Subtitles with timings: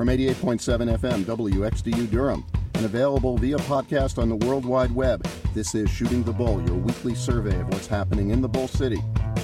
[0.00, 2.42] from 88.7 FM WXDU Durham
[2.72, 5.22] and available via podcast on the World Wide Web.
[5.52, 8.96] This is Shooting the Bull, your weekly survey of what's happening in the Bull City,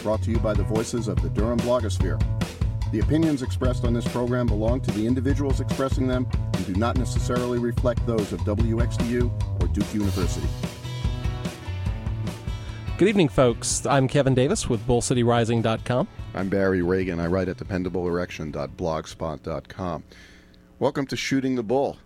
[0.02, 2.18] brought to you by the voices of the Durham blogosphere.
[2.90, 6.96] The opinions expressed on this program belong to the individuals expressing them and do not
[6.96, 10.48] necessarily reflect those of WXDU or Duke University.
[12.96, 13.84] Good evening, folks.
[13.84, 16.08] I'm Kevin Davis with BullCityRising.com.
[16.34, 17.20] I'm Barry Ragin.
[17.20, 20.02] I write at dependableerection.blogspot.com.
[20.78, 21.96] Welcome to Shooting the Bull.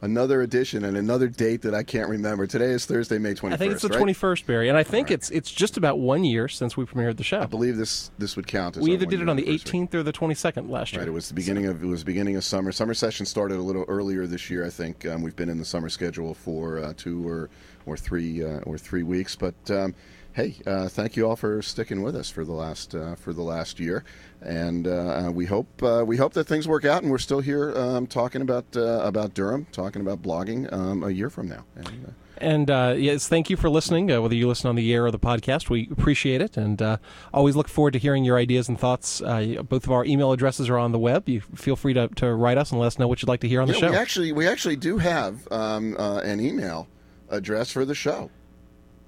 [0.00, 2.48] Another edition and another date that I can't remember.
[2.48, 3.52] Today is Thursday, May 21st.
[3.52, 4.06] I think it's the right?
[4.06, 7.22] 21st, Barry, and I think it's it's just about one year since we premiered the
[7.22, 7.42] show.
[7.42, 10.02] I believe this this would count as we either did it on the 18th or
[10.02, 11.02] the 22nd last year.
[11.02, 12.72] Right, it was the beginning of it was beginning of summer.
[12.72, 14.66] Summer session started a little earlier this year.
[14.66, 17.50] I think um, we've been in the summer schedule for uh, two or
[17.88, 19.36] or three uh, or three weeks.
[19.36, 19.94] But um,
[20.32, 23.42] hey, uh, thank you all for sticking with us for the last uh, for the
[23.42, 24.04] last year,
[24.40, 27.02] and uh, we hope uh, we hope that things work out.
[27.02, 31.10] And we're still here um, talking about uh, about Durham, talking about blogging um, a
[31.10, 31.64] year from now.
[31.76, 34.12] And, uh, And uh, yes, thank you for listening.
[34.12, 36.98] Uh, whether you listen on the air or the podcast, we appreciate it, and uh,
[37.34, 39.20] always look forward to hearing your ideas and thoughts.
[39.20, 41.28] Uh, both of our email addresses are on the web.
[41.28, 43.48] You feel free to, to write us and let us know what you'd like to
[43.48, 43.90] hear on the show.
[43.90, 46.86] we actually we actually do have um, an email
[47.30, 48.30] address for the show.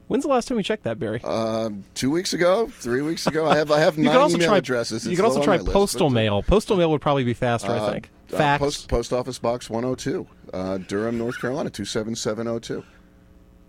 [0.08, 1.20] When's the last time we checked that, Barry?
[1.22, 4.56] Um, two weeks ago, three weeks ago, I have I have you nine email try
[4.58, 5.04] addresses.
[5.04, 6.42] You It's can also try list, postal uh, mail.
[6.42, 8.10] Postal mail would probably be faster, I think.
[8.34, 12.82] uh, post, post office box 102, uh, Durham, North Carolina 27702.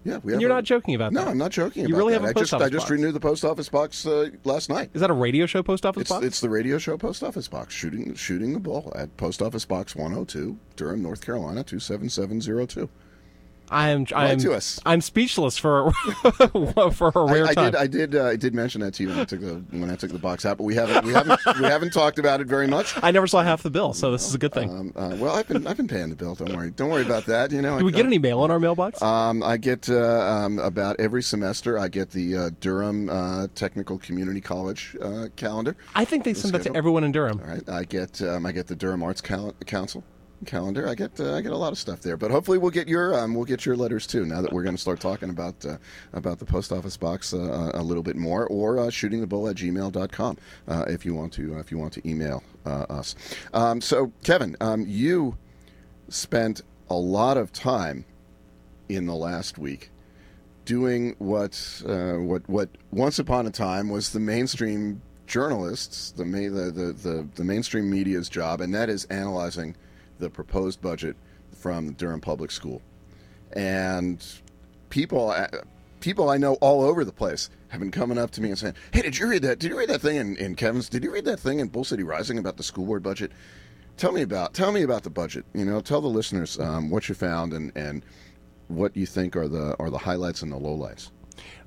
[0.03, 0.33] Yeah, we have.
[0.33, 1.25] and you're a- not joking about No, that.
[1.25, 1.83] No, I'm not joking.
[1.83, 2.21] You about really that.
[2.21, 2.89] have a post just office I just box?
[2.91, 4.89] renewed the post office box uh, last night.
[4.95, 6.25] Is that a radio show post office It's, box?
[6.25, 9.95] it's the radio show post office box shooting shooting the ball at post office box
[9.95, 12.89] 102 Durham, North Carolina 27702.
[13.71, 14.05] I am.
[14.13, 14.79] I'm to us.
[14.85, 15.91] I'm speechless for
[16.91, 17.71] for a rare I, I time.
[17.71, 17.75] did.
[17.75, 18.15] I did.
[18.15, 20.19] Uh, I did mention that to you when I took the when I took the
[20.19, 22.93] box out, but we haven't we haven't we haven't talked about it very much.
[23.01, 24.69] I never saw half the bill, so this is a good thing.
[24.69, 26.35] Um, uh, well, I've been I've been paying the bill.
[26.35, 26.71] Don't worry.
[26.71, 27.51] Don't worry about that.
[27.51, 27.79] You know.
[27.79, 29.01] Do we I- get any mail in our mailbox?
[29.01, 31.79] Um, I get uh, um, about every semester.
[31.79, 35.75] I get the uh, Durham uh, Technical Community College uh, calendar.
[35.95, 37.39] I think they send that to everyone in Durham.
[37.41, 37.67] All right.
[37.69, 40.03] I get um, I get the Durham Arts Cal- Council
[40.45, 40.87] calendar.
[40.87, 42.17] I get uh, I get a lot of stuff there.
[42.17, 44.25] But hopefully we'll get your um, we'll get your letters too.
[44.25, 45.77] Now that we're going to start talking about uh,
[46.13, 49.47] about the post office box uh, a little bit more, or uh, shooting the bull
[49.47, 50.37] at gmail.com
[50.67, 53.15] uh, if you want to uh, if you want to email uh, us.
[53.53, 55.37] Um, so Kevin, um, you
[56.09, 58.05] spent a lot of time
[58.89, 59.89] in the last week
[60.65, 66.71] doing what uh, what what once upon a time was the mainstream journalists, the, the,
[66.71, 69.75] the the the mainstream media's job, and that is analyzing
[70.21, 71.17] the proposed budget
[71.51, 72.81] from Durham Public School.
[73.51, 74.25] And
[74.89, 75.47] people uh,
[75.99, 78.75] people I know all over the place have been coming up to me and saying,
[78.93, 79.59] "Hey, did you read that?
[79.59, 80.87] Did you read that thing in, in Kevin's?
[80.87, 83.33] Did you read that thing in Bull City Rising about the school board budget?
[83.97, 85.45] Tell me about tell me about the budget.
[85.53, 88.05] You know, tell the listeners um, what you found and and
[88.69, 91.11] what you think are the are the highlights and the lowlights."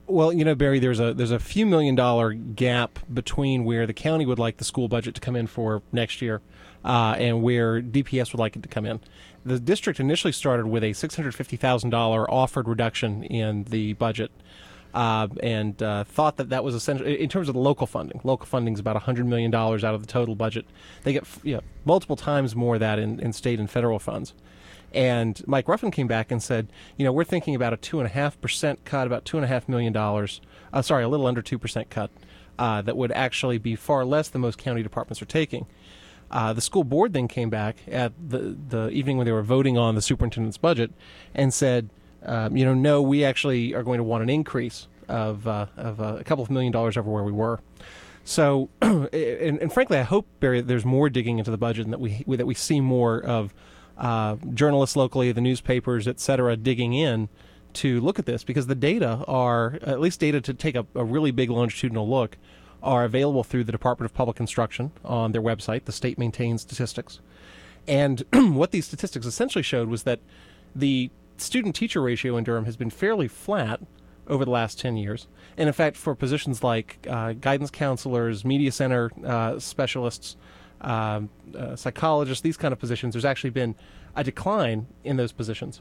[0.06, 3.94] Well, you know, Barry, there's a there's a few million dollar gap between where the
[3.94, 6.42] county would like the school budget to come in for next year,
[6.84, 9.00] uh, and where DPS would like it to come in.
[9.47, 13.94] The district initially started with a six hundred fifty thousand dollar offered reduction in the
[13.94, 14.31] budget.
[14.92, 18.21] Uh, and uh, thought that that was essential in terms of the local funding.
[18.22, 20.65] Local funding is about $100 million out of the total budget.
[21.03, 24.34] They get you know, multiple times more of that in, in state and federal funds.
[24.94, 28.06] And Mike Ruffin came back and said, you know, we're thinking about a two and
[28.06, 30.41] a half percent cut, about two and a half million dollars.
[30.72, 32.10] Uh, sorry, a little under two percent cut.
[32.56, 35.66] Uh, that would actually be far less than most county departments are taking.
[36.31, 39.77] Uh, the school board then came back at the the evening when they were voting
[39.77, 40.93] on the superintendent's budget
[41.34, 41.91] and said,
[42.25, 46.00] um, you know, no, we actually are going to want an increase of uh, of
[46.00, 47.60] uh, a couple of million dollars over where we were.
[48.25, 52.00] So, and, and frankly, I hope Barry, there's more digging into the budget and that
[52.00, 53.53] we that we see more of
[53.97, 57.28] uh, journalists locally, the newspapers, et cetera, digging in
[57.75, 61.05] to look at this because the data are at least data to take a, a
[61.05, 62.37] really big longitudinal look
[62.83, 65.84] are available through the Department of Public Instruction on their website.
[65.84, 67.21] The state maintains statistics,
[67.89, 70.21] and what these statistics essentially showed was that
[70.74, 73.80] the student teacher ratio in Durham has been fairly flat
[74.27, 75.27] over the last 10 years.
[75.57, 80.36] And in fact, for positions like uh, guidance counselors, media center uh, specialists,
[80.80, 83.74] um, uh, psychologists, these kind of positions, there's actually been
[84.16, 85.80] a decline in those positions.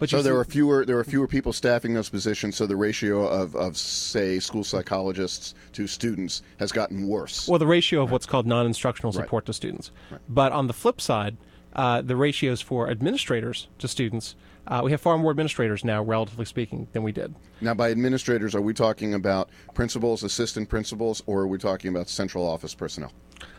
[0.00, 2.56] But So there were fewer there were fewer people staffing those positions.
[2.56, 7.46] So the ratio of, of say school psychologists to students has gotten worse.
[7.46, 9.24] Well, the ratio of what's called non-instructional Right.
[9.24, 9.92] support to students.
[10.28, 11.36] But on the flip side,
[11.76, 14.34] uh, the ratios for administrators to students,
[14.66, 17.34] uh, we have far more administrators now, relatively speaking, than we did.
[17.60, 22.08] Now, by administrators, are we talking about principals, assistant principals, or are we talking about
[22.08, 23.12] central office personnel?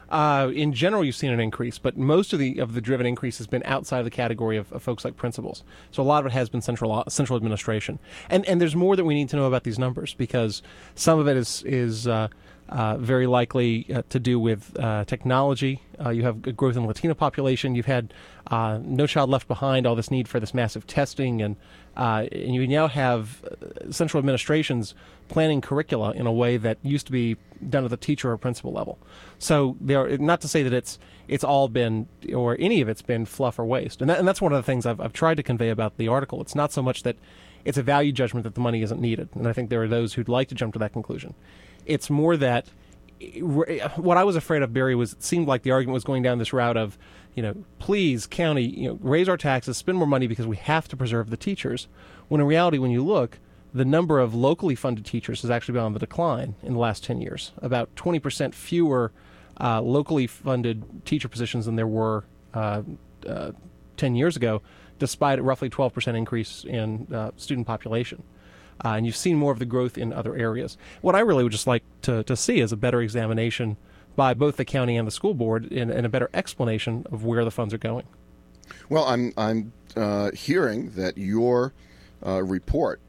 [0.09, 3.37] Uh, in general, you've seen an increase, but most of the of the driven increase
[3.37, 5.63] has been outside of the category of, of folks like principals.
[5.91, 7.99] So a lot of it has been central central administration,
[8.29, 10.61] and and there's more that we need to know about these numbers because
[10.93, 12.27] some of it is is uh,
[12.69, 15.81] uh, very likely uh, to do with uh, technology.
[16.03, 17.75] Uh, you have growth in the Latino population.
[17.75, 18.13] You've had
[18.51, 21.55] No Child Left Behind, all this need for this massive testing, and
[21.95, 24.93] uh, and you now have uh, central administrations
[25.27, 27.37] planning curricula in a way that used to be
[27.69, 28.99] done at the teacher or principal level.
[29.39, 33.25] So there, not to say that it's it's all been or any of it's been
[33.25, 35.43] fluff or waste, and, that, and that's one of the things I've, I've tried to
[35.43, 36.41] convey about the article.
[36.41, 37.15] It's not so much that
[37.63, 40.13] it's a value judgment that the money isn't needed, and I think there are those
[40.13, 41.33] who'd like to jump to that conclusion.
[41.85, 42.67] It's more that
[43.21, 46.03] eh, eh, what I was afraid of, Barry, was it seemed like the argument was
[46.03, 46.97] going down this route of,
[47.35, 50.87] you know, please, county, you know, raise our taxes, spend more money because we have
[50.87, 51.87] to preserve the teachers.
[52.27, 53.39] When in reality, when you look,
[53.73, 57.03] the number of locally funded teachers has actually been on the decline in the last
[57.03, 57.51] 10 years.
[57.61, 59.11] About 20% fewer
[59.59, 62.23] uh, locally funded teacher positions than there were
[62.53, 62.83] uh,
[63.27, 63.51] uh,
[63.97, 64.61] 10 years ago,
[64.97, 68.23] despite a roughly 12% increase in uh, student population
[68.83, 70.77] uh, and you've seen more of the growth in other areas.
[71.01, 73.77] What I really would just like to, to see is a better examination
[74.15, 77.51] by both the county and the school board and, a better explanation of where the
[77.51, 78.05] funds are going.
[78.89, 81.73] Well, I'm I'm uh, hearing that your
[82.25, 82.99] uh, report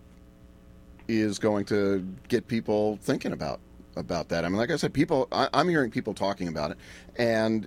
[1.08, 3.60] is going to get people thinking about
[3.96, 4.44] about that.
[4.44, 6.78] I mean, like I said, people I, I'm hearing people talking about it,
[7.16, 7.66] and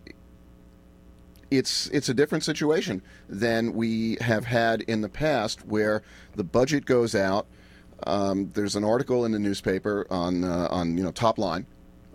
[1.50, 6.04] it's it's a different situation than we have had in the past, where
[6.36, 7.48] the budget goes out
[8.04, 11.66] um, there's an article in the newspaper on uh, on you know top line.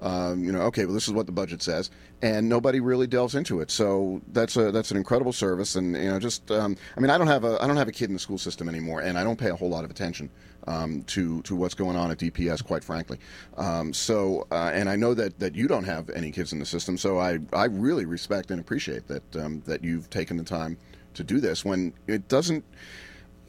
[0.01, 3.35] Um, you know, okay, well, this is what the budget says, and nobody really delves
[3.35, 3.71] into it.
[3.71, 7.17] So that's a that's an incredible service, and you know, just um, I mean, I
[7.19, 9.25] don't have a I don't have a kid in the school system anymore, and I
[9.25, 10.31] don't pay a whole lot of attention
[10.67, 13.19] um, to to what's going on at DPS, quite frankly.
[13.57, 16.67] Um, so, uh, and I know that, that you don't have any kids in the
[16.67, 20.77] system, so I, I really respect and appreciate that um, that you've taken the time
[21.15, 22.65] to do this when it doesn't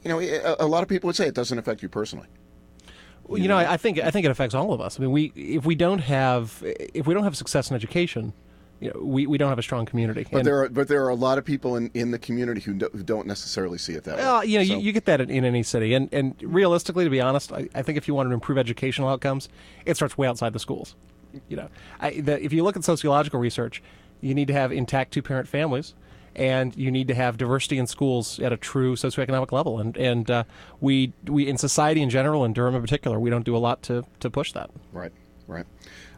[0.06, 2.28] you know, a, a lot of people would say it doesn't affect you personally.
[3.28, 4.98] Well, you know, I, I think I think it affects all of us.
[4.98, 8.32] I mean, we if we don't have if we don't have success in education,
[8.80, 10.26] you know, we, we don't have a strong community.
[10.30, 12.60] But and, there are but there are a lot of people in, in the community
[12.60, 14.46] who, do, who don't necessarily see it that well, way.
[14.46, 14.74] You know, so.
[14.74, 17.68] you, you, get that in, in, any city, and and realistically, to be honest, I,
[17.74, 19.48] I, think if you want to improve educational outcomes,
[19.86, 20.94] it starts way outside the schools.
[21.48, 21.68] You know,
[22.00, 23.82] I, the, if you look at sociological research,
[24.20, 25.94] you need to have intact two parent families
[26.36, 29.80] and you need to have diversity in schools at a true socioeconomic level.
[29.80, 30.44] And and uh,
[30.80, 33.82] we we in society in general, and Durham in particular, we don't do a lot
[33.84, 34.70] to to push that.
[34.92, 35.12] Right,
[35.48, 35.66] right.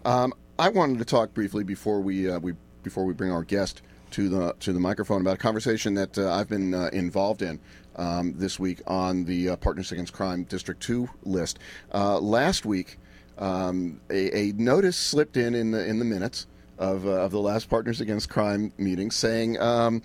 [0.04, 3.82] Um, I wanted to talk briefly before we uh, we before we bring our guest
[4.10, 7.60] to the to the microphone about a conversation that uh, I've been uh, involved in
[7.96, 11.58] um, this week on the uh, Partners Against Crime District Two list.
[11.94, 12.98] Uh, last week,
[13.38, 16.46] um, a, a, notice slipped in in the in the minutes
[16.78, 20.02] of, uh, of the last Partners Against Crime meeting saying, um,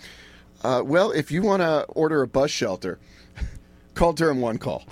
[0.63, 2.99] uh, well, if you want to order a bus shelter,
[3.95, 4.83] call Durham One Call.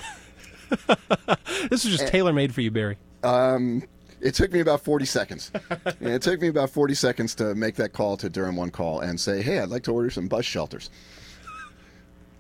[1.70, 2.98] this is just tailor made for you, Barry.
[3.24, 3.84] Um,
[4.22, 5.52] it took me about 40 seconds.
[6.00, 9.20] it took me about 40 seconds to make that call to Durham One Call and
[9.20, 10.90] say, hey, I'd like to order some bus shelters.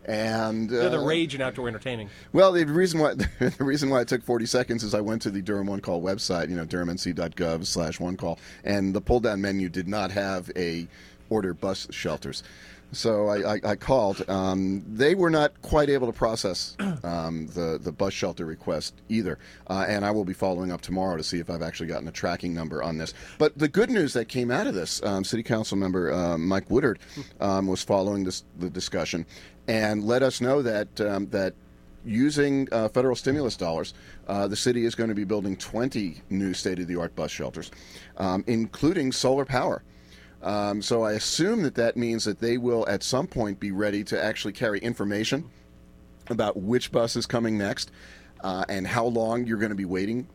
[0.05, 2.09] And uh, the rage in outdoor entertaining.
[2.33, 5.29] Well, the reason why the reason why it took 40 seconds is I went to
[5.29, 9.41] the Durham One Call website, you know, durhamnc.gov slash one call, and the pull down
[9.41, 10.87] menu did not have a
[11.31, 12.43] order bus shelters.
[12.93, 14.29] So I, I, I called.
[14.29, 19.39] Um, they were not quite able to process um, the the bus shelter request either,
[19.67, 22.11] uh, and I will be following up tomorrow to see if I've actually gotten a
[22.11, 23.13] tracking number on this.
[23.37, 26.69] But the good news that came out of this, um, City Council member uh, Mike
[26.69, 26.99] Woodard
[27.39, 29.25] um, was following this the discussion
[29.69, 31.53] and let us know that um, that
[32.03, 33.93] using uh, federal stimulus dollars,
[34.27, 37.31] uh, the city is going to be building 20 new state of the art bus
[37.31, 37.71] shelters,
[38.17, 39.83] um, including solar power.
[40.43, 44.03] Um, so I assume that that means that they will at some point be ready
[44.05, 45.49] to actually carry information
[46.29, 47.91] about which bus is coming next
[48.43, 50.27] uh, and how long you're going to be waiting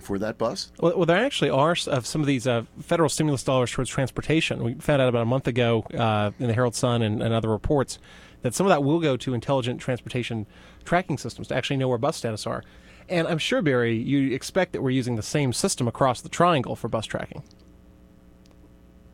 [0.00, 0.72] for that bus?
[0.80, 4.62] Well, well there actually are uh, some of these uh, federal stimulus dollars towards transportation.
[4.62, 7.48] We found out about a month ago uh, in the Herald Sun and, and, other
[7.48, 7.98] reports
[8.42, 10.46] that some of that will go to intelligent transportation
[10.84, 12.64] tracking systems to actually know where bus status are.
[13.08, 16.76] And I'm sure, Barry, you expect that we're using the same system across the triangle
[16.76, 17.42] for bus tracking.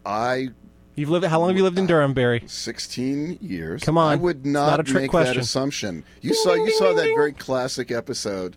[0.07, 0.51] I
[0.95, 1.27] You've lived.
[1.27, 2.43] How long have you lived in Durham, Barry?
[2.47, 3.83] Sixteen years.
[3.83, 5.35] Come on, I would not, not a trick make question.
[5.35, 6.05] that assumption.
[6.23, 8.57] You saw you saw that very classic episode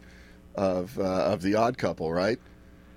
[0.55, 2.39] of uh, of The Odd Couple, right?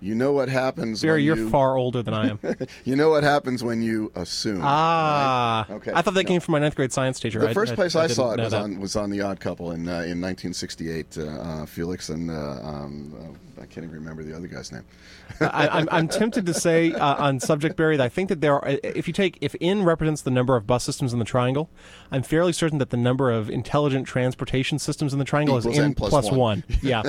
[0.02, 1.00] You know what happens.
[1.00, 2.40] Barry, you're you, far older than I am.
[2.84, 4.60] You know what happens when you assume.
[4.62, 5.76] ah, right?
[5.76, 5.92] Okay.
[5.94, 6.28] I thought that No.
[6.28, 7.38] came from my ninth grade science teacher.
[7.38, 8.62] The first place I, didn't saw it was that.
[8.62, 11.18] on was on The Odd Couple in uh, in 1968.
[11.18, 13.14] Uh, uh, Felix and uh, um,
[13.58, 14.84] uh, I can't even remember the other guy's name.
[15.40, 18.54] I, I'm, I'm tempted to say uh, on subject, Barry, that I think that there
[18.54, 21.70] are, if you take, if N represents the number of bus systems in the triangle,
[22.10, 25.82] I'm fairly certain that the number of intelligent transportation systems in the triangle Equals is
[25.82, 26.38] N plus plus one.
[26.38, 26.64] one.
[26.82, 27.02] Yeah.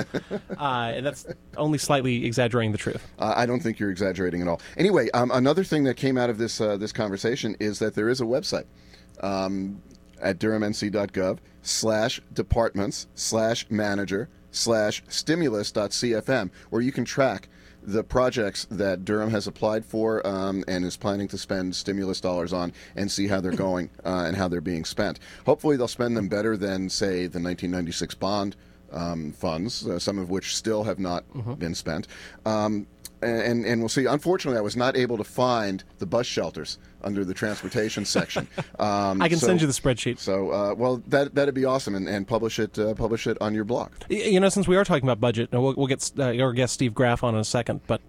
[0.56, 3.06] uh, and that's only slightly exaggerating the truth.
[3.18, 4.60] Uh, I don't think you're exaggerating at all.
[4.76, 8.08] Anyway, um, another thing that came out of this uh, this conversation is that there
[8.08, 8.66] is a website
[9.20, 9.82] um,
[10.20, 17.48] at durhamnc.gov slash departments slash manager slash stimulus.cfm where you can track
[17.86, 22.52] the projects that Durham has applied for um, and is planning to spend stimulus dollars
[22.52, 25.18] on and see how they're going uh, and how they're being spent.
[25.44, 28.56] Hopefully, they'll spend them better than, say, the 1996 bond
[28.94, 31.24] um, funds, uh, some of which still have not
[31.58, 32.08] been spent.
[32.46, 32.86] Um,
[33.24, 34.06] and, and we'll see.
[34.06, 38.46] Unfortunately, I was not able to find the bus shelters under the transportation section.
[38.78, 40.18] Um, I can so- send you the spreadsheet.
[40.18, 43.54] So, uh, well, that that'd be awesome, and, and publish it uh, publish it on
[43.54, 43.92] your blog.
[44.08, 46.74] You know, since we are talking about budget, and we'll, we'll get uh, our guest
[46.74, 48.00] Steve Graff on in a second, but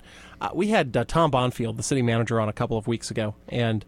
[0.42, 3.36] uh, we had uh, Tom Bonfield, the city manager, on a couple of weeks ago,
[3.50, 3.86] and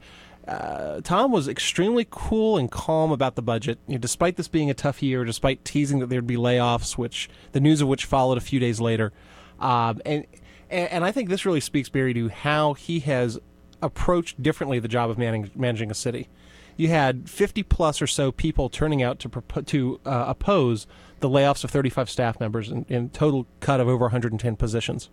[0.47, 4.69] uh, Tom was extremely cool and calm about the budget, you know, despite this being
[4.69, 8.37] a tough year, despite teasing that there'd be layoffs, which the news of which followed
[8.37, 9.11] a few days later,
[9.59, 10.25] um, and
[10.69, 13.39] and and I think this really speaks, Barry, to how he has
[13.81, 16.29] approached differently the job of managing, managing a city
[16.77, 20.87] you had 50 plus or so people turning out to to uh, oppose
[21.19, 25.09] the layoffs of 35 staff members and, in total cut of over 110 positions.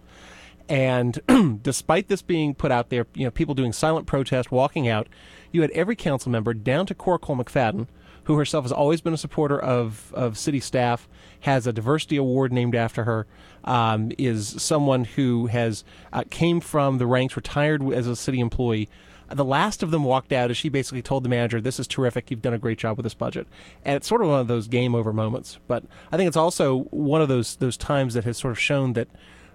[0.69, 1.21] And
[1.63, 5.09] despite this being put out there, you know, people doing silent protest, walking out,
[5.53, 7.87] you had every council member down to Cora Cole McFadden,
[8.25, 11.09] who herself has always been a supporter of, of city staff,
[11.41, 13.27] has a diversity award named after her,
[13.65, 18.89] um, is someone who has uh, came from the ranks, retired as a city employee.
[19.31, 22.31] The last of them walked out as she basically told the manager, "This is terrific.
[22.31, 23.47] You've done a great job with this budget."
[23.83, 25.59] And it's sort of one of those game over moments.
[25.67, 28.93] But I think it's also one of those those times that has sort of shown
[28.93, 29.09] that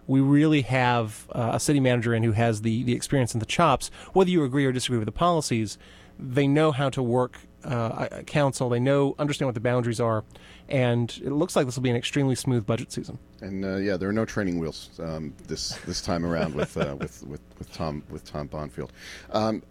[0.10, 3.46] we really have uh, a city manager in who has the the experience and the
[3.46, 3.92] chops.
[4.14, 5.78] Whether you agree or disagree with the policies,
[6.18, 8.70] they know how to work uh, council.
[8.70, 10.24] They know understand what the boundaries are,
[10.68, 13.20] and it looks like this will be an extremely smooth budget season.
[13.42, 16.96] And uh, yeah, there are no training wheels um, this this time around with, uh,
[17.00, 18.90] with with with Tom with Tom Bonfield.
[19.32, 19.62] Um,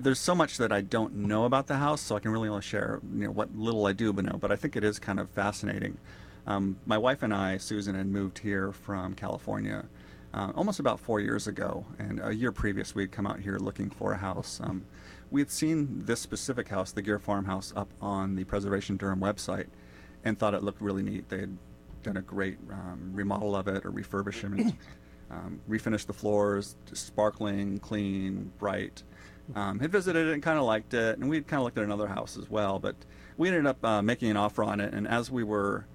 [0.00, 2.62] there's so much that I don't know about the house, so I can really only
[2.62, 4.38] share you know what little I do know.
[4.40, 5.98] But I think it is kind of fascinating.
[6.46, 9.86] Um, my wife and I, Susan, had moved here from California
[10.36, 13.58] uh, almost about four years ago, and a year previous we had come out here
[13.58, 14.60] looking for a house.
[14.62, 14.84] Um,
[15.30, 19.66] we had seen this specific house, the Geer Farmhouse, up on the Preservation Durham website,
[20.24, 21.28] and thought it looked really neat.
[21.28, 21.56] They had
[22.02, 24.74] done a great um, remodel of it or refurbishment,
[25.30, 29.02] um, refinished the floors, sparkling, clean, bright.
[29.54, 31.78] Um, had visited it and kind of liked it, and we had kind of looked
[31.78, 32.78] at another house as well.
[32.78, 32.96] But
[33.36, 35.86] we ended up uh, making an offer on it, and as we were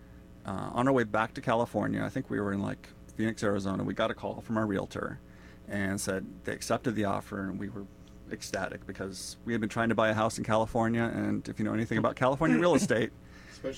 [0.45, 3.83] uh, on our way back to California, I think we were in like Phoenix, Arizona,
[3.83, 5.19] we got a call from our realtor
[5.67, 7.85] and said they accepted the offer, and we were
[8.31, 11.65] ecstatic because we had been trying to buy a house in California, and if you
[11.65, 13.11] know anything about California real estate,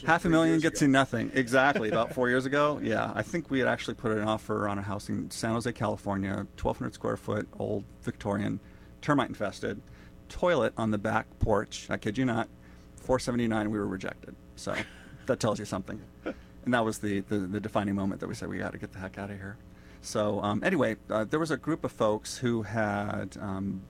[0.06, 1.32] half a million gets you nothing.
[1.34, 2.80] Exactly, about four years ago.
[2.82, 5.72] Yeah, I think we had actually put an offer on a house in San Jose,
[5.74, 8.60] California, 1,200 square foot, old Victorian,
[9.04, 9.82] termite infested,
[10.30, 11.88] toilet on the back porch.
[11.90, 12.48] I kid you not,
[12.98, 13.70] 479.
[13.70, 14.36] We were rejected.
[14.56, 14.76] So
[15.28, 16.02] that tells you something.
[16.66, 18.94] And that was the, the, the defining moment that we said we got to get
[18.94, 19.58] the heck out of here.
[20.02, 23.82] So um, anyway, uh, there was a group of folks who had um,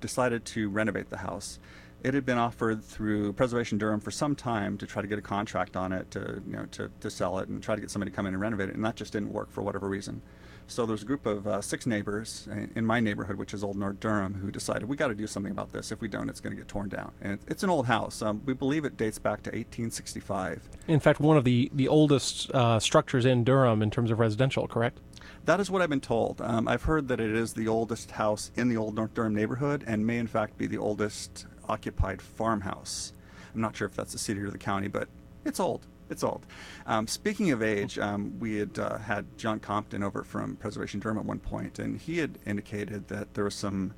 [0.00, 1.58] decided to renovate the house.
[2.02, 5.22] It had been offered through Preservation Durham for some time to try to get a
[5.22, 8.10] contract on it to you know to, to sell it and try to get somebody
[8.10, 10.22] to come in and renovate it, and that just didn't work for whatever reason.
[10.70, 13.76] So there's a group of uh, six neighbors in- in my neighborhood, which is Old
[13.76, 15.90] North Durham, who decided we got to do something about this.
[15.90, 17.10] If we don't, it's going to get torn down.
[17.20, 18.22] And it's an old house.
[18.22, 20.68] Um, we believe it dates back to 1865.
[20.86, 24.68] In fact, one of the the oldest uh, structures in Durham in terms of residential.
[24.68, 25.00] Correct.
[25.44, 26.40] That is what I've been told.
[26.40, 29.82] Um, I've heard that it is the oldest house in the old North Durham neighborhood
[29.88, 33.12] and may, in fact, be the oldest occupied farmhouse.
[33.54, 35.08] I'm not sure if that's the city or the county, but
[35.44, 35.86] it's old.
[36.10, 36.44] It's old.
[36.86, 41.18] Um, speaking of age, um, we had uh, had John Compton over from Preservation Durham
[41.18, 43.94] at one point, and he had indicated that there was some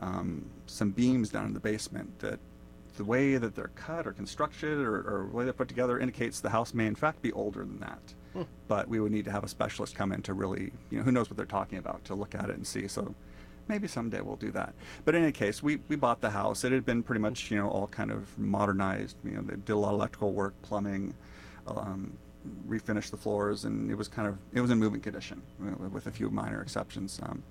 [0.00, 2.40] um, some beams down in the basement that
[2.96, 6.40] the way that they're cut or constructed or, or the way they're put together indicates
[6.40, 8.14] the house may in fact be older than that.
[8.34, 8.42] Hmm.
[8.68, 11.12] But we would need to have a specialist come in to really, you know, who
[11.12, 12.88] knows what they're talking about to look at it and see.
[12.88, 13.14] So
[13.68, 14.74] maybe someday we'll do that.
[15.04, 16.64] But in any case, we, we bought the house.
[16.64, 19.16] It had been pretty much, you know, all kind of modernized.
[19.24, 21.14] You know, they did a lot of electrical work, plumbing,
[21.66, 22.12] um,
[22.66, 26.06] refinished the floors, and it was kind of, it was in moving condition uh, with
[26.06, 27.20] a few minor exceptions.
[27.22, 27.42] Um,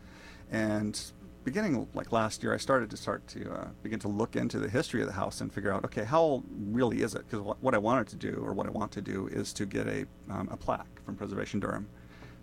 [0.51, 0.99] and
[1.43, 4.69] beginning like last year, I started to start to uh, begin to look into the
[4.69, 7.25] history of the house and figure out, okay, how old really is it?
[7.25, 9.65] Because what, what I wanted to do, or what I want to do, is to
[9.65, 11.87] get a, um, a plaque from Preservation Durham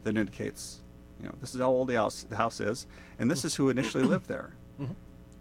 [0.05, 0.81] that indicates,
[1.21, 2.87] you know, this is how old the house, the house is,
[3.19, 4.55] and this is who initially lived there.
[4.81, 4.95] Mhm.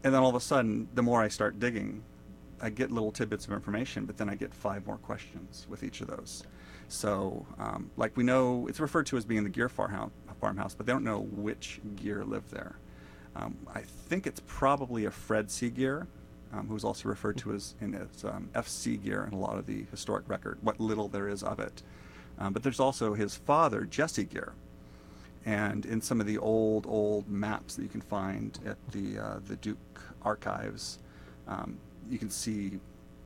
[0.03, 2.03] And then all of a sudden, the more I start digging,
[2.61, 6.01] I get little tidbits of information, but then I get five more questions with each
[6.01, 6.43] of those.
[6.87, 10.93] So, um, like we know, it's referred to as being the Geer farmhouse, but they
[10.93, 12.75] don't know which Geer lived there.
[13.35, 15.69] Um, I think it's probably a Fred C.
[15.69, 16.07] Geer,
[16.53, 18.97] um, who's also referred to as in as um, F.C.
[18.97, 21.83] Geer in a lot of the historic record, what little there is of it.
[22.39, 24.53] Um, but there's also his father, Jesse Geer,
[25.45, 29.39] and in some of the old old maps that you can find at the uh,
[29.47, 30.99] the Duke archives,
[31.47, 31.77] um,
[32.09, 32.79] you can see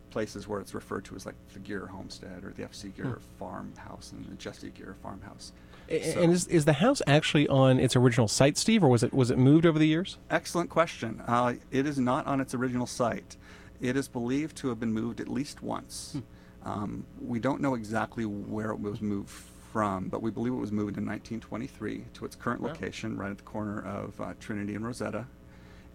[0.10, 2.90] places where it's referred to as like the Geer homestead or the F.C.
[2.96, 5.54] Geer farmhouse and the Jesse Geer farmhouse.
[5.90, 9.04] A- So- And is, is the house actually on its original site, Steve, or was
[9.04, 10.18] it was it moved over the years?
[10.30, 11.22] Excellent question.
[11.28, 13.38] Uh, it is not on its original site.
[13.80, 16.18] It is believed to have been moved at least once.
[16.64, 19.30] Um, we don't know exactly where it was moved
[19.72, 22.70] from, but we believe it was moved in 1923 to its current Wow.
[22.70, 25.26] location, right at the corner of uh, Trinity and Rosetta.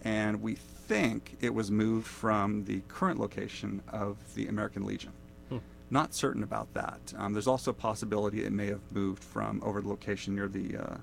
[0.06, 5.12] And we think it was moved from the current location of the American Legion.
[5.48, 5.58] Hmm.
[5.90, 7.12] Not certain about that.
[7.18, 10.76] Um, there's also a possibility it may have moved from over the location near the
[10.76, 10.96] uh,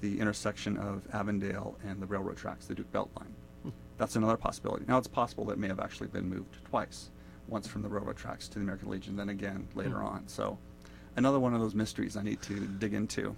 [0.00, 3.34] the intersection of Avondale and the railroad tracks, the Duke Belt Line.
[3.98, 4.84] That's another possibility.
[4.88, 7.10] Now, it's possible that it may have actually been moved twice,
[7.48, 10.26] once from the railroad tracks to the American Legion, then again later on.
[10.26, 10.56] So,
[11.16, 13.36] another one of those mysteries I need to dig into.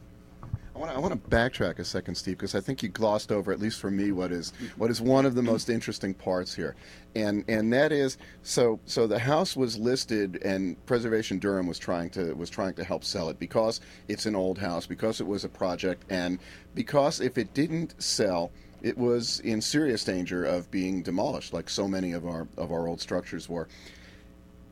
[0.74, 3.30] I want to I want to backtrack a second, Steve, because I think you glossed
[3.30, 6.54] over, at least for me, what is what is one of the most interesting parts
[6.54, 6.76] here,
[7.14, 12.08] and and that is so so the house was listed, and Preservation Durham was trying
[12.10, 15.44] to was trying to help sell it because it's an old house, because it was
[15.44, 16.38] a project, and
[16.74, 21.86] because if it didn't sell, it was in serious danger of being demolished, like so
[21.86, 23.68] many of our of our old structures were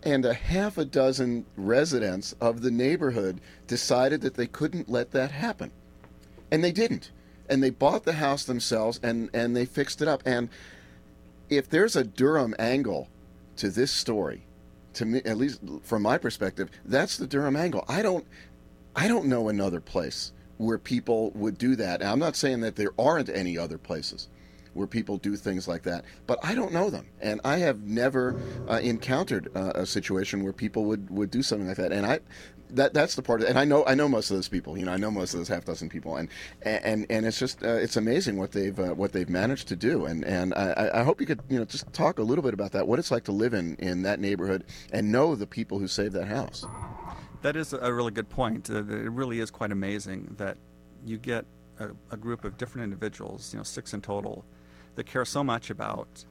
[0.02, 5.30] and a half a dozen residents of the neighborhood decided that they couldn't let that
[5.30, 5.70] happen.
[6.50, 7.10] And they didn't.
[7.48, 10.22] And they bought the house themselves and, and they fixed it up.
[10.24, 10.48] And
[11.48, 13.08] if there's a Durham angle
[13.56, 14.46] to this story,
[14.94, 17.84] to me at least from my perspective, that's the Durham angle.
[17.88, 18.26] I don't
[18.94, 22.00] I don't know another place where people would do that.
[22.00, 24.28] And I'm not saying that there aren't any other places
[24.74, 28.40] where people do things like that, but I don't know them, and I have never
[28.68, 31.92] uh, encountered uh, a situation where people would, would do something like that.
[31.92, 32.20] And I,
[32.76, 34.76] that that's the part, of, and I know I know most of those people.
[34.78, 36.28] You know, I know most of those half dozen people, and
[36.62, 40.06] and and it's just uh, it's amazing what they've uh, what they've managed to do.
[40.06, 42.72] And and I, I hope you could you know just talk a little bit about
[42.72, 45.88] that, what it's like to live in in that neighborhood and know the people who
[45.88, 46.64] saved that house.
[47.42, 48.68] That is a really good point.
[48.70, 50.58] Uh, It really is quite amazing that
[51.06, 51.46] you get
[51.78, 54.44] a, a group of different individuals, you know, six in total,
[54.96, 56.24] that care so much about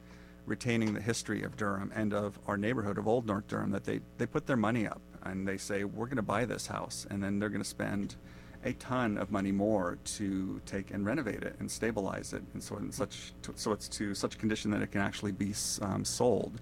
[0.46, 4.00] retaining the history of Durham and of our neighborhood of Old North Durham that they,
[4.18, 7.06] they put their money up and they say, we're going to buy this house.
[7.10, 8.16] And then they're going to spend
[8.64, 12.42] a ton of money more to take and renovate it and stabilize it.
[12.52, 16.04] And so, in such, so it's to such condition that it can actually be um,
[16.04, 16.60] sold.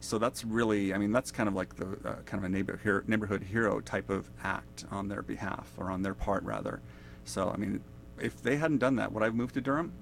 [0.00, 3.04] So that's really, I mean, that's kind of like the uh, kind of a neighbor
[3.06, 6.80] neighborhood hero type of act on their behalf or on their part rather.
[7.24, 7.82] So I mean,
[8.18, 9.92] if they hadn't done that, would I have moved to Durham?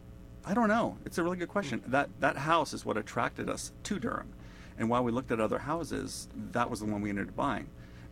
[0.47, 0.97] I don't know.
[1.05, 1.83] It's a really good question.
[1.87, 4.33] That that house is what attracted us to Durham,
[4.79, 7.69] and while we looked at other houses, that was the one we ended up buying.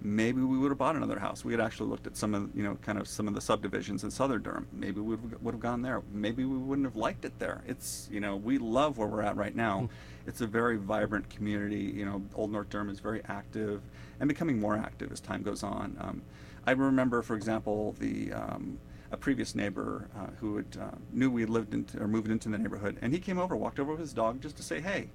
[0.06, 1.44] Maybe we would have bought another house.
[1.44, 4.04] We had actually looked at some of you know kind of some of the subdivisions
[4.04, 4.68] in southern Durham.
[4.72, 6.00] Maybe we would have gone there.
[6.12, 7.64] Maybe we wouldn't have liked it there.
[7.66, 9.88] It's you know we love where we're at right now.
[10.24, 11.80] It's a very vibrant community.
[11.80, 13.82] You know, Old North Durham is very active
[14.20, 15.96] and becoming more active as time goes on.
[16.00, 16.22] Um,
[16.68, 18.78] I remember, for example, the um,
[19.10, 22.48] a previous neighbor uh, who had, uh, knew we had lived into, or moved into
[22.48, 25.10] the neighborhood, and he came over, walked over with his dog just to say, "Hey,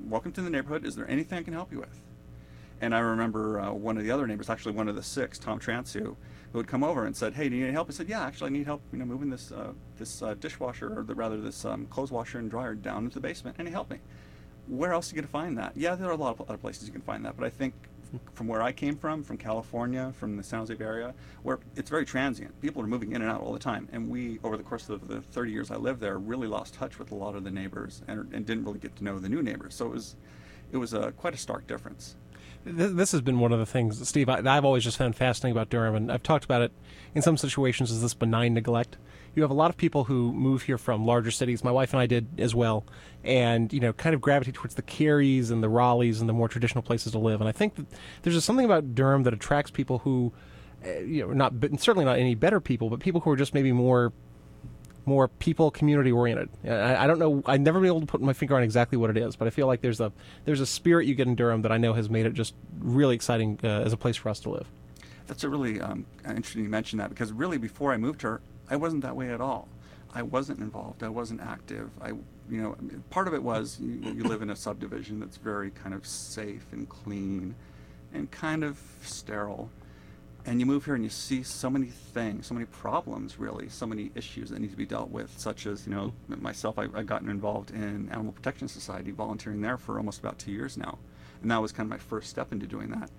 [0.00, 0.86] welcome to the neighborhood.
[0.86, 2.00] Is there anything I can help you with?"
[2.80, 5.58] And I remember uh, one of the other neighbors, actually one of the six, Tom
[5.58, 6.16] Transu,
[6.52, 8.50] who had come over and said, "Hey, do you need help?" I said, "Yeah, actually,
[8.50, 8.82] I need help.
[8.92, 12.38] You know, moving this uh, this uh, dishwasher, or the, rather this um, clothes washer
[12.38, 13.56] and dryer down into the basement.
[13.58, 13.98] And he helped me.
[14.68, 15.76] Where else are you going to find that?
[15.76, 17.72] Yeah, there are a lot of other places you can find that, but I think
[18.34, 22.04] from where I came from, from California, from the San Jose area, where it's very
[22.04, 22.60] transient.
[22.60, 25.08] People are moving in and out all the time, and we, over the course of
[25.08, 28.02] the 30 years I lived there, really lost touch with a lot of the neighbors
[28.08, 29.74] and, and didn't really get to know the new neighbors.
[29.74, 30.16] So it was,
[30.72, 32.16] it was a, quite a stark difference.
[32.68, 35.70] This has been one of the things, Steve, I, I've always just found fascinating about
[35.70, 36.72] Durham, and I've talked about it
[37.14, 38.96] in some situations as this benign neglect.
[39.36, 41.62] You have a lot of people who move here from larger cities.
[41.62, 42.84] My wife and I did as well,
[43.22, 46.48] and you know, kind of gravitate towards the Carys and the Raleighs and the more
[46.48, 47.40] traditional places to live.
[47.40, 47.86] And I think that
[48.22, 50.32] there's just something about Durham that attracts people who,
[50.84, 53.70] uh, you know, not certainly not any better people, but people who are just maybe
[53.70, 54.12] more
[55.06, 56.48] more people community oriented.
[56.64, 57.42] I, I, don't know.
[57.46, 59.50] I've never been able to put my finger on exactly what it is, but I
[59.50, 60.12] feel like there's a
[60.44, 63.14] there's a spirit you get in Durham that I know has made it just really
[63.14, 64.66] exciting uh, as a place for us to live.
[65.28, 68.76] That's a really um, interesting you mention that because really before I moved here, I
[68.76, 69.68] wasn't that way at all.
[70.12, 71.02] I wasn't involved.
[71.02, 71.90] I wasn't active.
[72.00, 72.76] I, you know,
[73.10, 76.66] part of it was you, you live in a subdivision that's very kind of safe
[76.72, 77.54] and clean,
[78.12, 79.70] and kind of sterile
[80.46, 83.84] and you move here and you see so many things, so many problems, really, so
[83.84, 87.06] many issues that need to be dealt with, such as, you know, myself, I, I've
[87.06, 90.98] gotten involved in Animal Protection Society, volunteering there for almost about two years now.
[91.42, 93.10] And that was kind of my first step into doing that.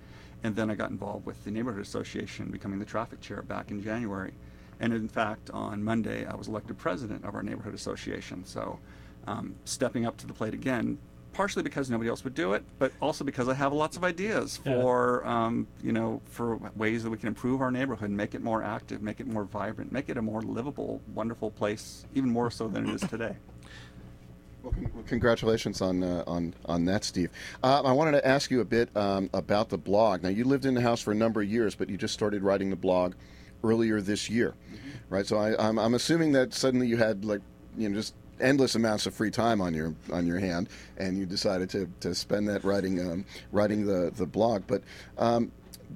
[0.44, 3.84] And then I got involved with the Neighborhood Association, becoming the traffic chair back in
[3.84, 4.34] January.
[4.80, 8.46] And in fact, on Monday, I was elected president of our Neighborhood Association.
[8.46, 8.80] So
[9.26, 10.98] um, stepping up to the plate again
[11.38, 14.58] partially because nobody else would do it, but also because I have lots of ideas
[14.58, 15.45] for yeah.
[15.45, 19.04] um, you know for ways that we can improve our neighborhood, make it more active,
[19.04, 22.89] make it more vibrant, make it a more livable, wonderful place, even more so than
[22.89, 23.36] it is today.
[24.63, 24.73] Well,
[25.06, 27.30] congratulations on uh, on on that, Steve.
[27.63, 30.23] Uh, I wanted to ask you a bit um, about the blog.
[30.23, 32.43] Now, you lived in the house for a number of years, but you just started
[32.43, 33.13] writing the blog
[33.63, 35.13] earlier this year, mm-hmm.
[35.13, 35.26] right?
[35.26, 37.39] So I, I'm, I'm assuming that suddenly you had like
[37.78, 41.26] you know just endless amounts of free time on your on your hand, and you
[41.26, 44.63] decided to, to spend that writing um, writing the the blog.
[44.67, 44.84] But
[45.17, 45.52] um,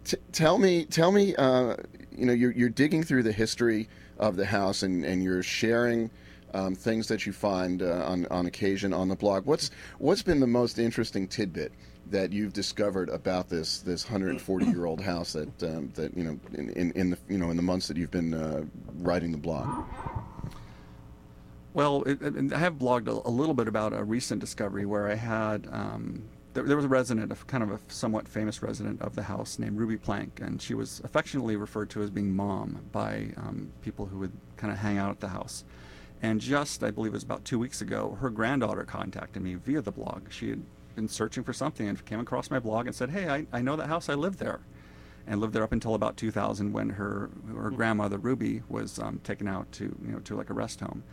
[0.06, 1.76] t- tell me tell me uh,
[2.16, 6.10] you know you're, you're digging through the history of the house and, and you're sharing.
[6.54, 9.46] Um, things that you find uh, on on occasion on the blog.
[9.46, 11.72] What's what's been the most interesting tidbit
[12.10, 16.40] that you've discovered about this this 140 year old house that um, that you know
[16.54, 18.64] in, in, in, the you know in the months that you've been uh,
[19.00, 19.86] writing the blog?
[21.74, 25.10] Well, it, it, I have blogged a, a, little bit about a recent discovery where
[25.10, 29.02] I had um, there, there, was a resident, a kind of a somewhat famous resident
[29.02, 32.82] of the house named Ruby Plank, and she was affectionately referred to as being Mom
[32.92, 35.64] by um, people who would kind of hang out at the house.
[36.22, 39.82] And just, I believe it was about two weeks ago, her granddaughter contacted me via
[39.82, 40.32] the blog.
[40.32, 40.64] She had
[40.96, 43.78] been searching for something and came across my blog and said, "Hey, I, I know
[43.78, 44.10] that house.
[44.10, 44.60] I lived there."
[45.28, 49.48] and lived there up until about 2000 when her her grandmother Ruby was um, taken
[49.48, 51.04] out to you know to like a rest home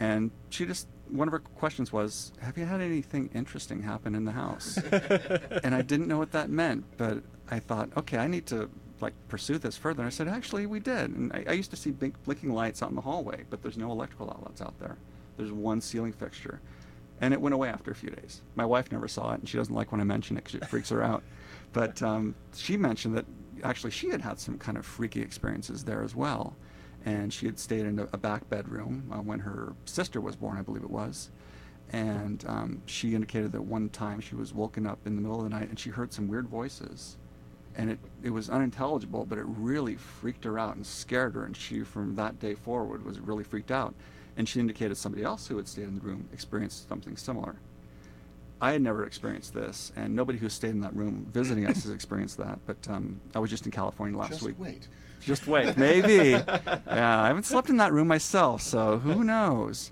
[0.00, 4.24] and she just one of her questions was, "Have you had anything interesting happen in
[4.24, 4.76] the house?"
[5.64, 8.68] and I didn't know what that meant, but I thought, okay, I need to
[9.00, 10.02] like pursue this further.
[10.02, 11.10] And I said, actually, we did.
[11.10, 13.78] And I, I used to see big blinking lights out in the hallway, but there's
[13.78, 14.96] no electrical outlets out there.
[15.36, 16.60] There's one ceiling fixture,
[17.20, 18.42] and it went away after a few days.
[18.56, 20.66] My wife never saw it, and she doesn't like when I mention it because it
[20.66, 21.22] freaks her out.
[21.72, 23.24] But um, she mentioned that
[23.62, 26.56] actually she had had some kind of freaky experiences there as well
[27.04, 30.58] and she had stayed in a, a back bedroom uh, when her sister was born,
[30.58, 31.30] I believe it was.
[31.92, 35.44] And um, she indicated that one time she was woken up in the middle of
[35.44, 37.16] the night and she heard some weird voices.
[37.76, 41.44] And it, it was unintelligible, but it really freaked her out and scared her.
[41.44, 43.94] And she, from that day forward, was really freaked out.
[44.36, 47.56] And she indicated somebody else who had stayed in the room experienced something similar.
[48.60, 51.92] I had never experienced this, and nobody who stayed in that room visiting us has
[51.92, 52.58] experienced that.
[52.66, 54.38] But um, I was just in California last week.
[54.38, 54.58] just week.
[54.58, 54.88] Wait.
[55.20, 56.30] Just wait, maybe.
[56.30, 59.90] yeah, I haven't slept in that room myself, so who knows?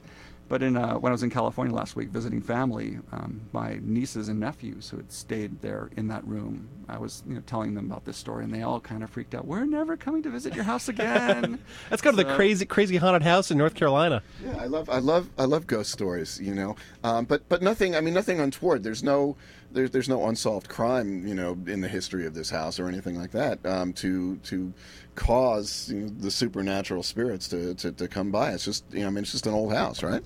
[0.49, 4.29] But in uh, when I was in California last week visiting family, um, my nieces
[4.29, 7.87] and nephews who had stayed there in that room, I was you know telling them
[7.87, 9.45] about this story, and they all kind of freaked out.
[9.45, 11.59] We're never coming to visit your house again.
[11.91, 14.23] That's kind so, of the crazy, crazy haunted house in North Carolina.
[14.45, 16.41] Yeah, I love, I love, I love ghost stories.
[16.41, 17.97] You know, um, but but nothing.
[17.97, 18.85] I mean, nothing untoward.
[18.85, 19.37] There's no
[19.77, 23.19] there's there's no unsolved crime, you know, in the history of this house or anything
[23.19, 24.73] like that um, to to
[25.15, 28.53] cause you know, the supernatural spirits to, to, to come by.
[28.53, 30.23] It's just you know, I mean, it's just an old house, right?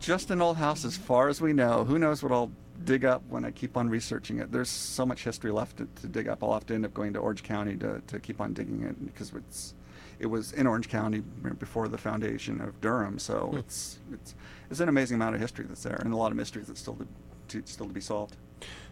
[0.00, 1.84] Just an old house, as far as we know.
[1.84, 2.50] Who knows what I'll
[2.84, 4.50] dig up when I keep on researching it?
[4.50, 6.42] There's so much history left to, to dig up.
[6.42, 9.06] I'll have to end up going to Orange County to, to keep on digging it
[9.06, 9.74] because it's
[10.18, 11.20] it was in Orange County
[11.58, 13.18] before the foundation of Durham.
[13.18, 13.58] So hmm.
[13.58, 14.34] it's it's
[14.70, 16.96] it's an amazing amount of history that's there, and a lot of mysteries that still
[16.96, 17.06] to,
[17.50, 18.36] to still to be solved.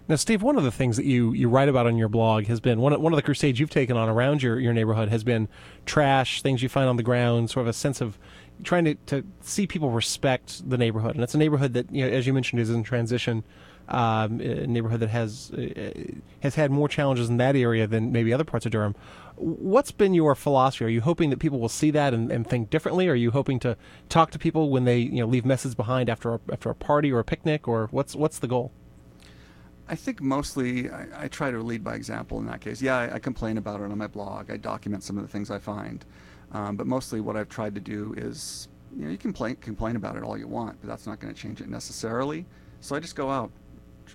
[0.09, 2.61] Now, Steve, one of the things that you, you write about on your blog has
[2.61, 5.23] been one of, one of the crusades you've taken on around your, your neighborhood has
[5.23, 5.49] been
[5.85, 8.19] trash, things you find on the ground, sort of a sense of
[8.65, 11.15] trying to, to see people respect the neighborhood.
[11.15, 13.45] And it's a neighborhood that, you know, as you mentioned, is in transition.
[13.89, 15.93] Um, a neighborhood that has uh,
[16.41, 18.95] has had more challenges in that area than maybe other parts of Durham.
[19.37, 20.85] What's been your philosophy?
[20.85, 23.09] Are you hoping that people will see that and, and think differently?
[23.09, 23.77] Are you hoping to
[24.09, 27.11] talk to people when they you know leave messages behind after a, after a party
[27.11, 28.73] or a picnic, or what's what's the goal?
[29.91, 32.83] I think mostly I, I, try to lead by example in that case.
[32.83, 34.51] Yeah, I, I, complain about it on my blog.
[34.51, 36.05] I document some of the things I find.
[36.53, 39.97] Um, but mostly what I've tried to do is, you know, you can complain, complain
[39.97, 42.45] about it all you want, but that's not going to change it necessarily.
[42.81, 43.51] So I just go out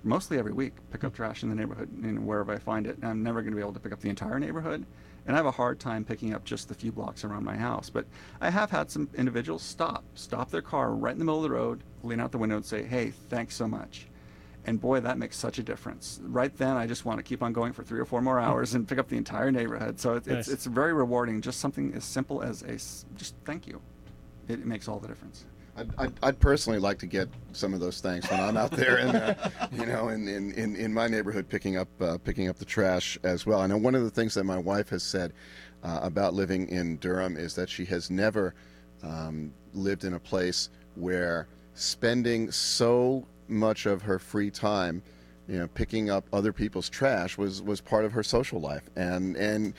[0.03, 2.97] mostly every week, pick up trash in the neighborhood and wherever I find it.
[2.97, 4.85] And I'm never going to be able to pick up the entire neighborhood.
[5.25, 7.89] And I have a hard time picking up just the few blocks around my house.
[7.89, 8.05] But
[8.41, 11.55] I have had some individuals stop, stop their car right in the middle of the
[11.55, 14.07] road, lean out the window and say, hey, thanks so much
[14.65, 16.19] and boy, that makes such a difference.
[16.23, 18.45] Right then, I just want to keep on going for three or four more hmm.
[18.45, 19.99] hours and pick up the entire neighborhood.
[19.99, 20.39] So it, nice.
[20.39, 21.41] it's it's very rewarding.
[21.41, 22.73] Just something as simple as a
[23.17, 23.81] just thank you,
[24.47, 25.45] it, it makes all the difference.
[25.75, 28.99] I'd, I'd, I'd, personally like to get some of those thanks when I'm out there
[28.99, 32.57] in, uh, you know, in, in, in, in, my neighborhood picking up uh, picking up
[32.57, 33.59] the trash as well.
[33.59, 35.33] I know one of the things that my wife has said
[35.83, 38.53] uh, about living in Durham is that she has never
[39.01, 45.01] um, lived in a place where spending so much of her free time
[45.47, 49.35] you know picking up other people's trash was was part of her social life and
[49.35, 49.73] and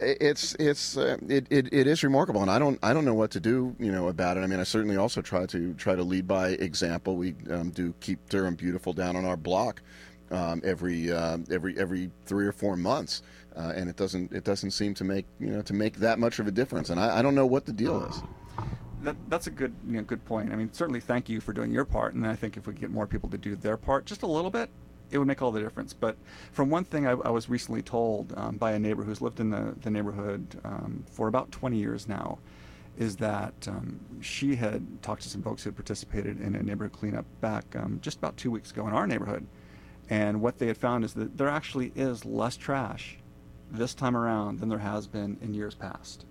[0.00, 3.30] it's it's uh, it, it, it is remarkable and I don't I don't know what
[3.32, 4.40] to do you know about it.
[4.40, 7.16] I mean I certainly also try to try to lead by example.
[7.16, 9.82] We um, do keep Durham beautiful down on our block
[10.30, 13.22] um, every uh, every every three or four months
[13.56, 16.38] uh, and it doesn't it doesn't seem to make you know to make that much
[16.38, 18.22] of a difference and I, I don't know what the deal is.
[19.02, 20.52] That, that's a good you know, good point.
[20.52, 22.90] I mean, certainly thank you for doing your part, and I think if we get
[22.90, 24.68] more people to do their part just a little bit,
[25.10, 25.92] it would make all the difference.
[25.92, 26.16] But
[26.52, 29.50] from one thing I, I was recently told um, by a neighbor who's lived in
[29.50, 32.38] the, the neighborhood um, for about 20 years now,
[32.98, 36.92] is that um, she had talked to some folks who had participated in a neighborhood
[36.92, 39.46] cleanup back um, just about two weeks ago in our neighborhood.
[40.08, 43.18] And what they had found is that there actually is less trash
[43.70, 46.24] this time around than there has been in years past.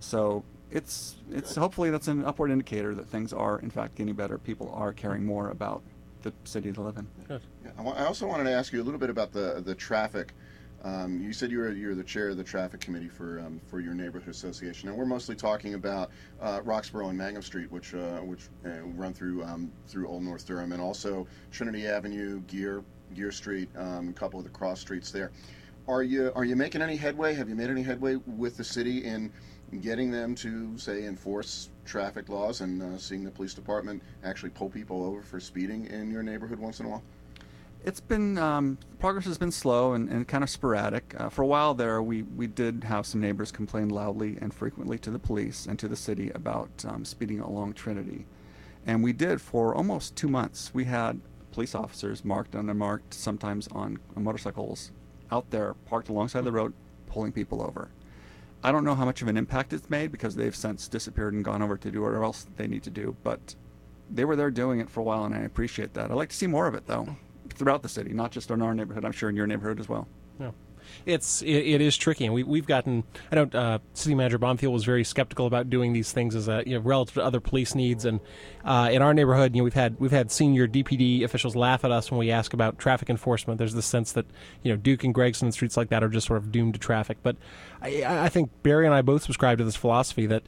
[0.00, 4.38] So it's it's hopefully that's an upward indicator that things are in fact getting better.
[4.38, 5.82] People are caring more about
[6.22, 7.06] the city they live in.
[7.28, 7.42] Good.
[7.64, 10.32] Yeah, I also wanted to ask you a little bit about the the traffic.
[10.84, 13.80] Um, you said you were you're the chair of the traffic committee for um, for
[13.80, 18.18] your neighborhood association, and we're mostly talking about uh, Roxboro and Mangum Street, which uh,
[18.18, 22.82] which uh, run through um, through Old North Durham, and also Trinity Avenue, Geer
[23.14, 25.30] Geer Street, um, a couple of the cross streets there.
[25.86, 27.34] Are you are you making any headway?
[27.34, 29.32] Have you made any headway with the city in
[29.80, 34.68] getting them to say enforce traffic laws and uh, seeing the police department actually pull
[34.68, 37.02] people over for speeding in your neighborhood once in a while?
[37.84, 41.14] It's been um, progress has been slow and, and kind of sporadic.
[41.18, 44.98] Uh, for a while there, we, we did have some neighbors complain loudly and frequently
[44.98, 48.24] to the police and to the city about um, speeding along Trinity,
[48.86, 50.70] and we did for almost two months.
[50.72, 54.92] We had police officers marked and unmarked, sometimes on motorcycles,
[55.32, 56.72] out there parked alongside the road,
[57.06, 57.90] pulling people over.
[58.64, 61.44] I don't know how much of an impact it's made because they've since disappeared and
[61.44, 63.16] gone over to do whatever else they need to do.
[63.22, 63.56] But
[64.10, 66.10] they were there doing it for a while, and I appreciate that.
[66.10, 67.16] I'd like to see more of it, though,
[67.54, 69.04] throughout the city, not just in our neighborhood.
[69.04, 70.06] I'm sure in your neighborhood as well.
[70.38, 70.52] Yeah
[71.06, 73.04] it's it, it is tricky, and we we've gotten.
[73.30, 76.62] I know uh, City Manager Bonfield was very skeptical about doing these things as a
[76.66, 78.20] you know relative to other police needs, and
[78.64, 81.90] uh, in our neighborhood, you know, we've had we've had senior DPD officials laugh at
[81.90, 83.58] us when we ask about traffic enforcement.
[83.58, 84.26] There's the sense that
[84.62, 86.80] you know Duke and Gregson and streets like that are just sort of doomed to
[86.80, 87.36] traffic, but
[87.80, 90.42] I, I think Barry and I both subscribe to this philosophy that.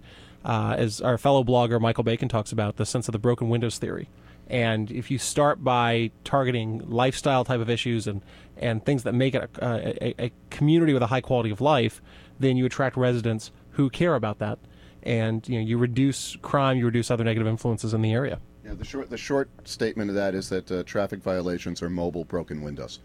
[0.47, 3.79] Uh, as our fellow blogger Michael Bacon talks about, the sense of the broken windows
[3.79, 4.11] theory.
[4.49, 8.23] And if you start by targeting lifestyle type of issues and,
[8.57, 12.03] and things that make it a, a, a, community with a high quality of life,
[12.39, 14.59] then you attract residents who care about that.
[15.03, 18.41] And you know you reduce crime, you reduce other negative influences in the area.
[18.65, 22.25] Yeah, the short the short statement of that is that uh, traffic violations are mobile
[22.25, 23.01] broken windows,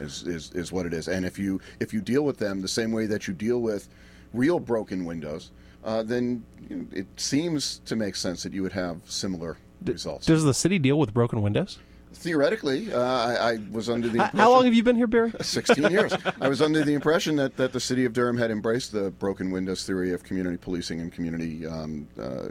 [0.00, 1.08] is, is is what it is.
[1.08, 3.88] And if you if you deal with them the same way that you deal with
[4.32, 5.50] real broken windows,
[5.84, 10.26] uh, then you know, it seems to make sense that you would have similar results.
[10.26, 11.78] Does the city deal with broken windows?
[12.12, 15.32] Theoretically, uh, I, I, was under the How long have you been here, Barry?
[15.40, 16.14] 16 years.
[16.40, 19.50] I was under the impression that, that the city of Durham had embraced the broken
[19.50, 22.48] windows theory of community policing and community um, uh,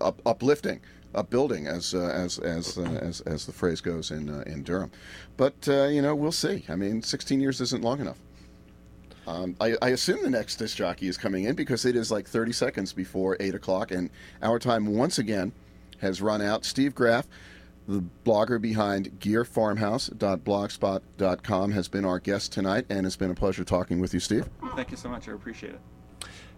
[0.00, 0.80] up, uplifting,
[1.14, 4.90] upbuilding, as, uh, as, as, uh, as, as the phrase goes in, uh, in Durham.
[5.36, 6.64] But, uh, you know, we'll see.
[6.68, 8.18] I mean, 16 years isn't long enough.
[9.26, 12.28] Um, I, I, assume the next disc jockey is coming in because it is like
[12.28, 14.10] 30 seconds before 8 o'clock, and
[14.42, 15.52] our time once again
[16.04, 16.64] has run out.
[16.64, 17.26] Steve Graff,
[17.88, 24.00] the blogger behind geerfarmhouse.blogspot.com, has been our guest tonight, and it's been a pleasure talking
[24.00, 24.48] with you, Steve.
[24.76, 25.28] Thank you so much.
[25.28, 25.80] I appreciate it.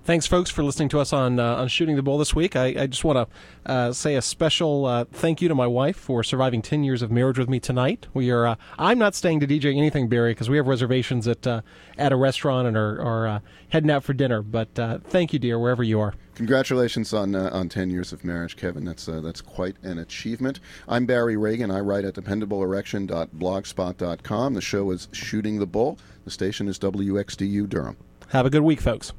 [0.07, 2.55] Thanks, folks, for listening to us on uh, on shooting the bull this week.
[2.55, 3.35] I, I just want to
[3.69, 7.11] uh, say a special uh, thank you to my wife for surviving ten years of
[7.11, 8.07] marriage with me tonight.
[8.15, 8.47] We are.
[8.47, 11.63] Uh, I'm not staying to DJ anything, Barry, because we have reservations at uh,
[11.99, 13.41] at a restaurant and are, are uh,
[13.71, 14.43] heading out for dinner.
[14.43, 14.69] But
[15.09, 16.15] thank you, dear, wherever you are.
[16.37, 18.85] Congratulations on on ten years of marriage, Kevin.
[18.85, 20.61] That's that's quite an achievement.
[20.87, 21.75] I'm Barry Ragin.
[21.75, 24.55] I write at dependableerection.blogspot.com.
[24.55, 25.99] The show is Shooting the Bull.
[26.25, 27.97] The station is WXDU Durham.
[28.29, 29.13] Have a good week, folks.